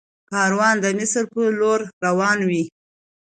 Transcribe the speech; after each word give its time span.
کاروان 0.31 0.75
د 0.83 0.85
مصر 0.97 1.23
په 1.33 1.41
لور 1.59 1.79
روان 2.05 2.39
وي. 2.49 2.63